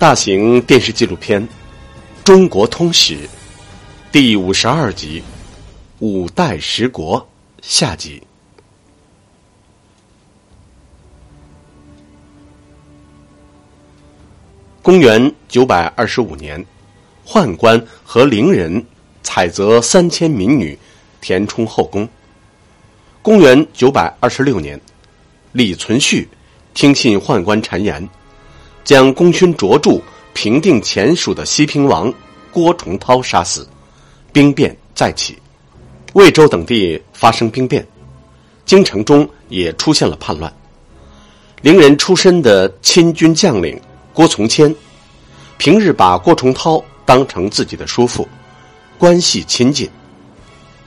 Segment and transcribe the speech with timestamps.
[0.00, 1.46] 大型电视纪录片
[2.24, 3.18] 《中国通史》
[4.10, 5.20] 第五十二集
[5.98, 7.20] 《五代十国》
[7.60, 8.22] 下集。
[14.80, 16.64] 公元九百二十五年，
[17.26, 18.82] 宦官和伶人
[19.22, 20.78] 采择三千民女，
[21.20, 22.08] 填充后宫。
[23.20, 24.80] 公元九百二十六年，
[25.52, 26.26] 李存勖
[26.72, 28.08] 听信宦官谗言，
[28.90, 32.12] 将功勋卓著、平定前蜀的西平王
[32.50, 33.64] 郭崇韬杀死，
[34.32, 35.38] 兵变再起，
[36.14, 37.86] 魏州等地发生兵变，
[38.66, 40.52] 京城中也出现了叛乱。
[41.62, 43.80] 伶人出身的亲军将领
[44.12, 44.74] 郭从谦，
[45.56, 48.26] 平日把郭崇韬当成自己的叔父，
[48.98, 49.88] 关系亲近。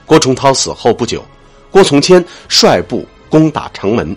[0.04, 1.24] 郭崇韬死后不久。
[1.70, 4.14] 郭从谦率部攻打城门，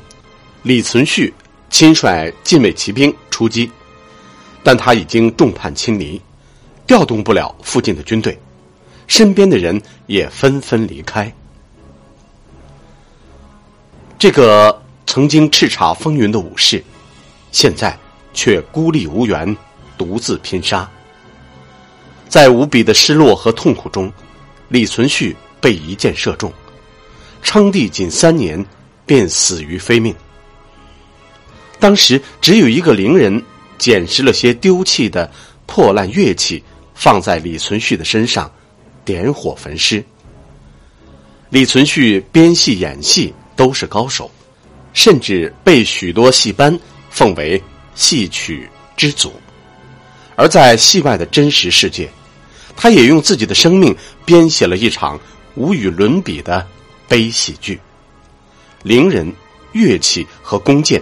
[0.61, 1.31] 李存勖
[1.69, 3.71] 亲率禁卫骑兵出击，
[4.67, 6.21] 但他已经众叛亲离，
[6.85, 8.37] 调动不了附近的军队，
[9.07, 11.33] 身边的人也纷纷离开。
[14.19, 16.83] 这个曾经叱咤风云的武士，
[17.49, 17.97] 现在
[18.33, 19.55] 却孤立无援，
[19.97, 20.85] 独自拼杀。
[22.27, 24.11] 在无比的失落和痛苦中，
[24.67, 26.51] 李存勖被一箭射中。
[27.41, 28.65] 称帝仅三年，
[29.05, 30.13] 便死于非命。
[31.79, 33.41] 当时只有一个伶人
[33.77, 35.31] 捡拾了些丢弃的
[35.65, 38.51] 破烂乐器，放在李存勖的身上，
[39.03, 40.03] 点火焚尸。
[41.49, 44.29] 李存勖编戏演戏都是高手，
[44.93, 46.77] 甚至被许多戏班
[47.09, 47.61] 奉为
[47.95, 49.33] 戏曲之祖。
[50.35, 52.09] 而在戏外的真实世界，
[52.75, 55.19] 他也用自己的生命编写了一场
[55.55, 56.67] 无与伦比的。
[57.09, 57.79] 悲喜剧，
[58.83, 59.33] 伶人、
[59.71, 61.01] 乐器和弓箭，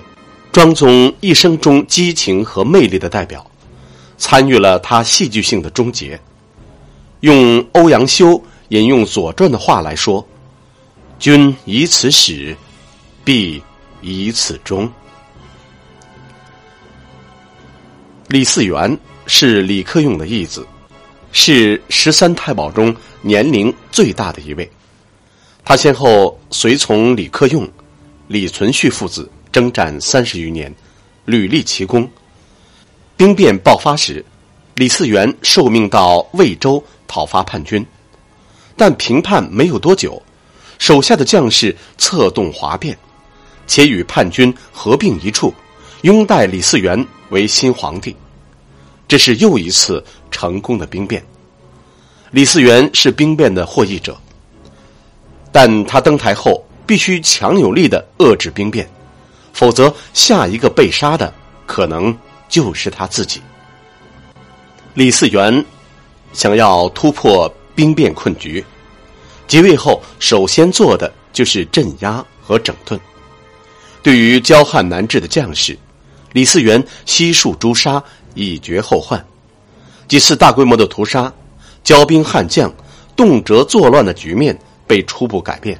[0.55, 3.45] 庄宗一生中激情和魅力的代表，
[4.17, 6.17] 参与了他戏剧性的终结。
[7.19, 10.25] 用欧阳修引用《左传》的话来说
[11.19, 12.55] ：“君以此始，
[13.25, 13.61] 必
[13.99, 14.89] 以此终。”
[18.29, 20.65] 李嗣源是李克用的义子，
[21.33, 24.71] 是十三太保中年龄最大的一位。
[25.65, 27.69] 他先后随从李克用、
[28.29, 30.75] 李存勖父子征战三十余年，
[31.23, 32.05] 屡立奇功。
[33.15, 34.21] 兵变爆发时，
[34.75, 37.85] 李嗣源受命到魏州讨伐叛军，
[38.75, 40.21] 但平叛没有多久，
[40.77, 42.97] 手下的将士策动哗变，
[43.65, 45.53] 且与叛军合并一处，
[46.01, 48.13] 拥戴李嗣源为新皇帝。
[49.07, 51.25] 这是又一次成功的兵变。
[52.31, 54.19] 李嗣源是兵变的获益者。
[55.49, 58.85] 但他登台后必须强有力的遏制兵变，
[59.55, 61.33] 否则下一个被杀的
[61.65, 62.15] 可能
[62.49, 63.41] 就是他自己。
[64.93, 65.65] 李嗣源
[66.33, 68.63] 想要突破兵变困局，
[69.47, 72.99] 即位后首先做的就是镇压和整顿。
[74.03, 75.75] 对于骄悍难治的将士，
[76.33, 79.25] 李嗣源悉数诛杀，以绝后患。
[80.07, 81.33] 几次大规模的屠杀，
[81.83, 82.71] 骄兵悍将
[83.15, 84.55] 动辄作乱的局面。
[84.87, 85.75] 被初步改变。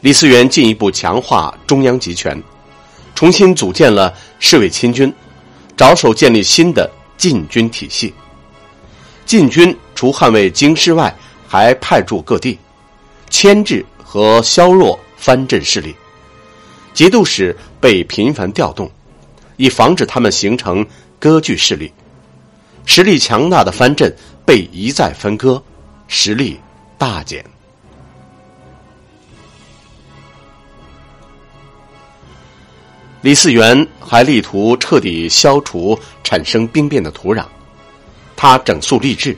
[0.00, 2.42] 李嗣源进一步强化中央集权，
[3.14, 5.12] 重新组建了侍卫亲军，
[5.76, 8.12] 着手建立新的禁军体系。
[9.26, 11.14] 禁军除捍卫京师外，
[11.46, 12.58] 还派驻各地，
[13.28, 15.94] 牵制和削弱藩镇势力。
[16.94, 18.90] 节度使被频繁调动，
[19.58, 20.84] 以防止他们形成
[21.18, 21.92] 割据势力。
[22.86, 24.14] 实力强大的藩镇
[24.46, 25.62] 被一再分割，
[26.08, 26.58] 实力
[26.96, 27.44] 大减。
[33.22, 37.44] 李嗣源还力图彻底消除产生兵变的土壤，
[38.34, 39.36] 他整肃吏治，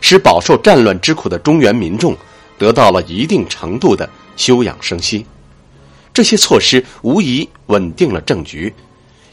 [0.00, 2.16] 使饱受战乱之苦的中原民众
[2.58, 5.24] 得到了一定程度的休养生息。
[6.12, 8.74] 这些措施无疑稳定了政局，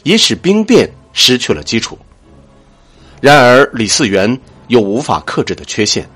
[0.03, 1.97] 也使兵变失去了基础。
[3.19, 6.07] 然而，李嗣源有无法克制的缺陷，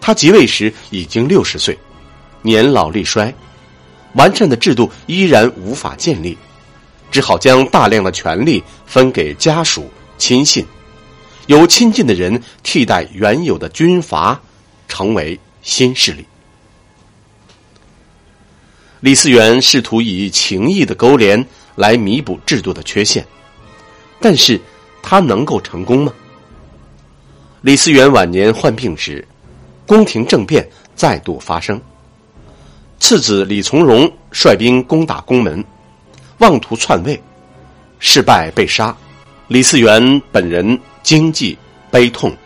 [0.00, 1.78] 他即位时已经六十岁，
[2.40, 3.32] 年老力衰，
[4.14, 6.36] 完善的制度依然无法建立。
[7.10, 10.66] 只好将大量的权力分给家属、亲信，
[11.46, 14.40] 由亲近的人替代原有的军阀，
[14.88, 16.24] 成为新势力。
[19.00, 23.24] 李嗣源试图以情义的勾连来弥补制度的缺陷，
[24.20, 24.60] 但是
[25.02, 26.12] 他能够成功吗？
[27.60, 29.26] 李嗣源晚年患病时，
[29.86, 31.80] 宫廷政变再度发生，
[32.98, 35.64] 次子李从荣率兵攻打宫门。
[36.38, 37.20] 妄图篡位，
[37.98, 38.94] 失败被杀，
[39.48, 41.56] 李嗣源本人经济
[41.90, 42.36] 悲痛，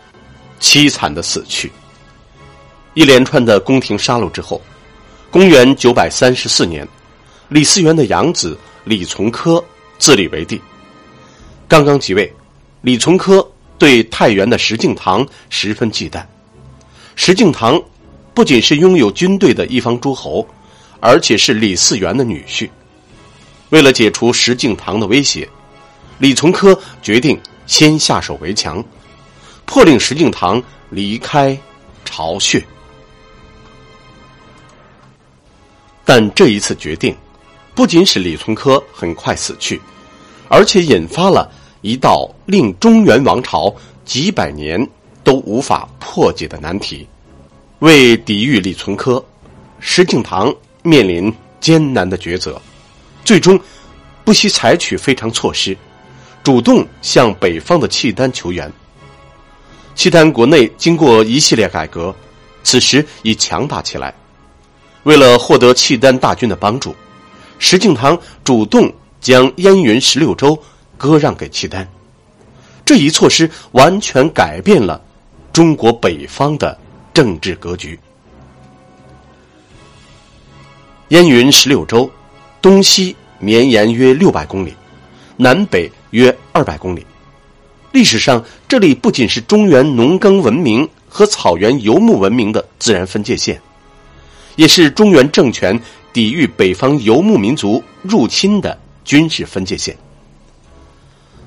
[0.61, 1.71] 凄惨的死去。
[2.95, 4.63] 一连串的宫廷杀戮之后，
[5.31, 6.87] 公元九百三十四年，
[7.49, 9.63] 李嗣源的养子李从珂
[9.99, 10.61] 自立为帝。
[11.67, 12.33] 刚刚即位，
[12.83, 13.45] 李从珂
[13.77, 16.25] 对太原的石敬瑭十分忌惮。
[17.17, 17.83] 石敬瑭
[18.35, 20.47] 不仅是拥有军队的一方诸侯，
[21.01, 22.71] 而且是李嗣源的女婿。
[23.71, 25.49] 为了解除石敬瑭的威胁，
[26.19, 28.85] 李从珂决定先下手为强，
[29.65, 31.59] 迫令石敬瑭离开
[32.05, 32.63] 巢穴。
[36.05, 37.17] 但这一次决定，
[37.75, 39.81] 不仅使李从珂很快死去，
[40.49, 41.49] 而且引发了
[41.83, 43.73] 一道令中原王朝
[44.05, 44.85] 几百年
[45.23, 47.07] 都无法破解的难题。
[47.79, 49.25] 为抵御李从珂，
[49.79, 50.53] 石敬瑭
[50.83, 52.61] 面临艰难的抉择，
[53.25, 53.59] 最终
[54.25, 55.77] 不惜采取非常措施。
[56.43, 58.73] 主动向北方的契丹求援。
[59.95, 62.15] 契丹国内经过一系列改革，
[62.63, 64.15] 此时已强大起来。
[65.03, 66.97] 为了获得契丹大军的帮助，
[67.59, 68.91] 石敬瑭主动
[69.21, 70.59] 将燕云十六州
[70.97, 71.87] 割让给契丹。
[72.87, 75.01] 这一措施完全改变了
[75.53, 76.77] 中国北方的
[77.13, 78.01] 政治格局。
[81.09, 82.11] 燕云十六州
[82.61, 84.75] 东西绵延约六百公里，
[85.37, 85.91] 南北。
[86.11, 87.07] 约二百公里。
[87.93, 93.63] 历史上，这里不仅是中原农耕文明和草原游牧文明的自然分界线，
[94.57, 95.81] 也是中原政权
[96.13, 99.97] 抵御北方游牧民族入侵的军事分界线。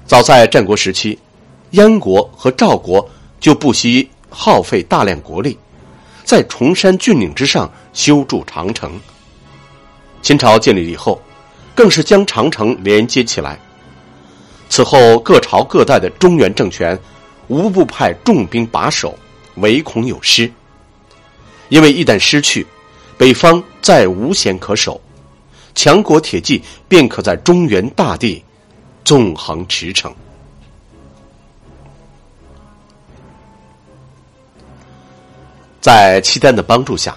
[0.06, 1.20] 早在战国时期，
[1.72, 3.06] 燕国和赵国
[3.42, 5.58] 就不惜耗费大量国力，
[6.24, 8.98] 在崇山峻岭之上修筑长城。
[10.24, 11.22] 秦朝建立以后，
[11.76, 13.60] 更是将长城连接起来。
[14.70, 16.98] 此后，各朝各代的中原政权
[17.50, 19.16] 无不派重兵把守，
[19.56, 20.50] 唯恐有失。
[21.68, 22.66] 因为一旦失去，
[23.18, 25.00] 北方再无险可守，
[25.76, 28.42] 强国铁骑便可在中原大地
[29.04, 30.10] 纵横驰骋。
[35.82, 37.14] 在契丹的帮助下，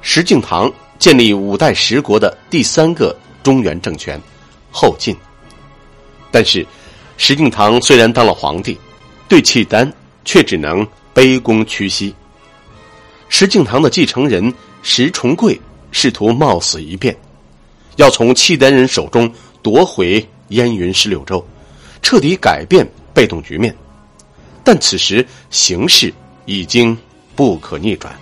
[0.00, 4.20] 石敬瑭建立五代十国的第三个中原政权——
[4.70, 5.16] 后晋。
[6.30, 6.64] 但是，
[7.16, 8.78] 石敬瑭虽然当了皇帝，
[9.26, 9.90] 对契丹
[10.24, 12.14] 却只能卑躬屈膝。
[13.30, 14.52] 石敬瑭的继承人
[14.82, 15.58] 石重贵
[15.90, 17.16] 试图冒死一变，
[17.96, 19.32] 要从契丹人手中
[19.62, 21.42] 夺回燕云十六州，
[22.02, 23.74] 彻底改变被动局面。
[24.62, 26.12] 但此时形势
[26.44, 26.96] 已经
[27.34, 28.14] 不可逆转。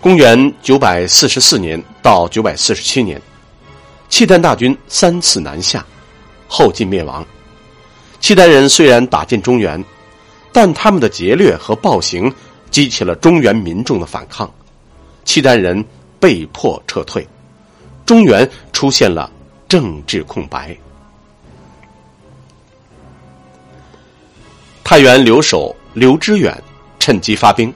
[0.00, 3.20] 公元九百四十四年到九百四十七年。
[4.08, 5.84] 契丹大军三次南下，
[6.48, 7.24] 后晋灭亡。
[8.18, 9.84] 契丹人虽然打进中原，
[10.52, 12.32] 但他们的劫掠和暴行
[12.70, 14.50] 激起了中原民众的反抗，
[15.26, 15.84] 契丹人
[16.18, 17.28] 被迫撤退，
[18.06, 19.30] 中原出现了
[19.68, 20.74] 政治空白。
[24.82, 26.58] 太原留守刘知远
[26.98, 27.72] 趁机发兵，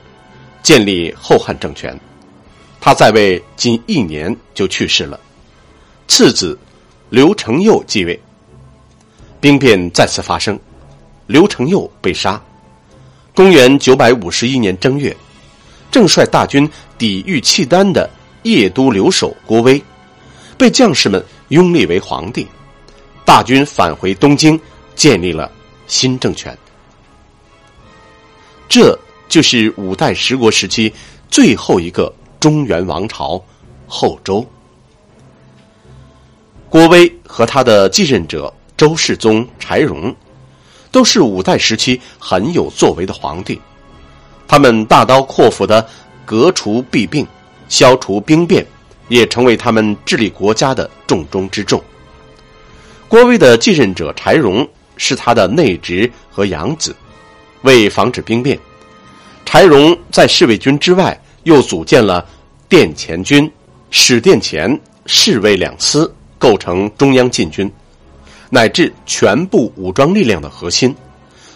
[0.62, 1.96] 建立后汉政权。
[2.84, 5.18] 他在位仅一年就去世了。
[6.06, 6.58] 次子
[7.08, 8.20] 刘承佑继位，
[9.40, 10.60] 兵变再次发生，
[11.26, 12.38] 刘承佑被杀。
[13.34, 15.16] 公元九百五十一年正月，
[15.90, 18.06] 正率大军抵御契丹的
[18.42, 19.82] 邺都留守郭威，
[20.58, 22.46] 被将士们拥立为皇帝。
[23.24, 24.60] 大军返回东京，
[24.94, 25.50] 建立了
[25.86, 26.54] 新政权。
[28.68, 28.94] 这
[29.26, 30.92] 就是五代十国时期
[31.30, 32.14] 最后一个
[32.44, 33.42] 中原王朝——
[33.88, 34.46] 后周。
[36.68, 40.14] 郭威和他的继任者周世宗柴荣，
[40.90, 43.58] 都是五代时期很有作为的皇帝。
[44.46, 45.88] 他们大刀阔斧的
[46.26, 47.26] 革除弊病，
[47.70, 48.66] 消除兵变，
[49.08, 51.82] 也成为他们治理国家的重中之重。
[53.08, 56.94] 郭威的继任者柴荣是他的内侄和养子。
[57.62, 58.60] 为防止兵变，
[59.46, 62.26] 柴荣在侍卫军之外又组建了
[62.68, 63.50] 殿前军、
[63.90, 66.12] 使殿前、侍卫两司。
[66.36, 67.72] 构成中央禁军，
[68.50, 70.94] 乃至全部武装力量的核心，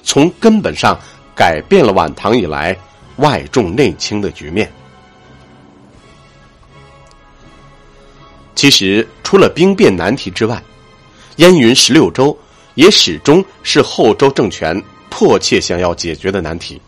[0.03, 0.99] 从根本上
[1.35, 2.75] 改变了晚唐以来
[3.17, 4.73] 外重内轻的局面。
[8.55, 10.63] 其实，除了兵变难题之外，
[11.37, 12.35] 燕云十六州
[12.75, 16.81] 也始终是后周政权迫切想要解决的难题。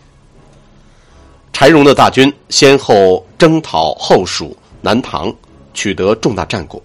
[1.53, 5.35] 柴荣的大军先后征讨后蜀、南唐，
[5.75, 6.83] 取得重大战果。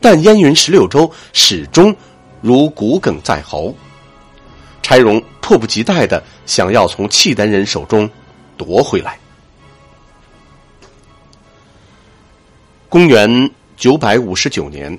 [0.00, 1.94] 但燕云十六州始终
[2.40, 3.74] 如骨鲠在喉。
[4.82, 8.08] 柴荣迫不及待的想要从契丹人手中
[8.56, 9.18] 夺回来。
[12.88, 14.98] 公元九百五十九年，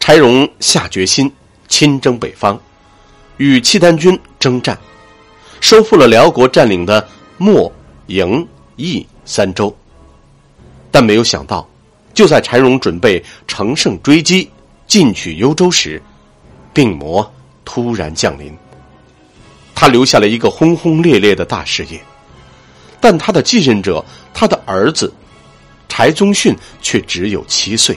[0.00, 1.30] 柴荣下决心
[1.68, 2.58] 亲征北方，
[3.36, 4.76] 与契丹军征战，
[5.60, 7.70] 收复了辽国占领的漠、
[8.06, 8.46] 营、
[8.76, 9.74] 益三州。
[10.90, 11.68] 但没有想到，
[12.14, 14.50] 就在柴荣准备乘胜追击、
[14.86, 16.02] 进取幽州时，
[16.72, 17.30] 病魔
[17.64, 18.56] 突然降临。
[19.74, 22.02] 他留下了一个轰轰烈烈的大事业，
[23.00, 25.12] 但他的继任者，他的儿子。
[25.88, 27.96] 柴宗训却只有七岁，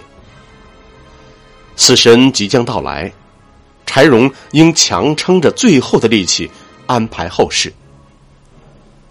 [1.76, 3.12] 死神即将到来，
[3.86, 6.50] 柴荣应强撑着最后的力气
[6.86, 7.74] 安排后事。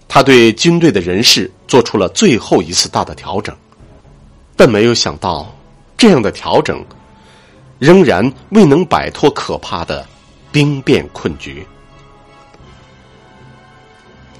[0.09, 3.55] 他对军队的人事做出了最后一次大的调整，
[4.57, 5.55] 但没有想到，
[5.97, 6.85] 这样的调整
[7.79, 10.05] 仍然未能摆脱可怕的
[10.50, 11.65] 兵变困局。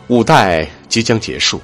[0.09, 1.61] 五代即将结束，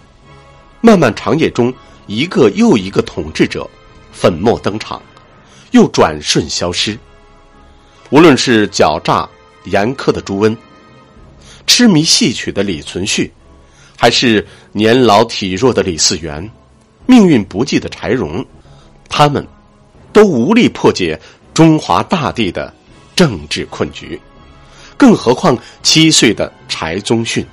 [0.81, 1.73] 漫漫长夜中。
[2.07, 3.67] 一个又一个统治者
[4.13, 5.01] 粉墨登场，
[5.71, 6.99] 又转瞬消失。
[8.11, 9.27] 无论是狡诈
[9.65, 10.55] 严苛的朱温，
[11.67, 13.31] 痴迷戏曲的李存勖，
[13.97, 16.51] 还是年老体弱的李嗣源，
[17.07, 18.45] 命运不济的柴荣，
[19.09, 19.47] 他们
[20.13, 21.21] 都无力破解
[21.53, 22.73] 中华大地的
[23.17, 24.21] 政治困局。
[24.97, 27.45] 更何况七岁的柴宗训。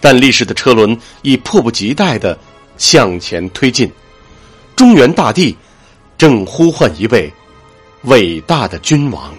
[0.00, 2.38] 但历史的车轮已迫不及待的。
[2.76, 3.88] 向前推进，
[4.74, 5.56] 中原大地
[6.18, 7.32] 正呼唤一位
[8.02, 9.32] 伟大的君王。